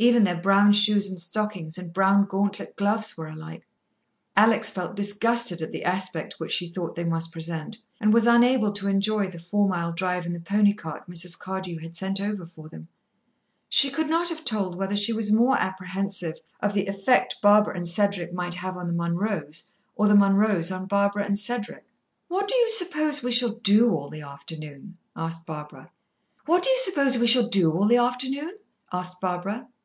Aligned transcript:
Even 0.00 0.22
their 0.22 0.36
brown 0.40 0.72
shoes 0.72 1.10
and 1.10 1.20
stockings 1.20 1.76
and 1.76 1.92
brown 1.92 2.24
gauntlet 2.24 2.76
gloves 2.76 3.18
were 3.18 3.26
alike. 3.26 3.66
Alex 4.36 4.70
felt 4.70 4.94
disgusted 4.94 5.60
at 5.60 5.72
the 5.72 5.82
aspect 5.82 6.36
which 6.38 6.52
she 6.52 6.68
thought 6.68 6.94
they 6.94 7.02
must 7.02 7.32
present, 7.32 7.78
and 8.00 8.12
was 8.14 8.24
unable 8.24 8.72
to 8.72 8.86
enjoy 8.86 9.26
the 9.26 9.40
four 9.40 9.68
mile 9.68 9.92
drive 9.92 10.24
in 10.24 10.32
the 10.34 10.38
pony 10.40 10.72
cart 10.72 11.10
Mrs. 11.10 11.36
Cardew 11.36 11.78
had 11.80 11.96
sent 11.96 12.20
over 12.20 12.46
for 12.46 12.68
them. 12.68 12.86
She 13.68 13.90
could 13.90 14.08
not 14.08 14.28
have 14.28 14.44
told 14.44 14.76
whether 14.76 14.94
she 14.94 15.12
was 15.12 15.32
more 15.32 15.58
apprehensive 15.58 16.34
of 16.60 16.74
the 16.74 16.86
effect 16.86 17.42
Barbara 17.42 17.76
and 17.76 17.88
Cedric 17.88 18.32
might 18.32 18.54
have 18.54 18.76
on 18.76 18.86
the 18.86 18.94
Munroes, 18.94 19.64
or 19.96 20.06
the 20.06 20.14
Munroes 20.14 20.70
on 20.70 20.86
Barbara 20.86 21.24
and 21.24 21.36
Cedric. 21.36 21.82
"What 22.28 22.46
do 22.46 22.54
you 22.54 22.70
suppose 22.70 23.24
we 23.24 23.32
shall 23.32 23.48
do 23.50 23.90
all 23.92 24.10
the 24.10 24.22
afternoon?" 24.22 24.96
asked 25.16 25.44
Barbara. 25.44 25.90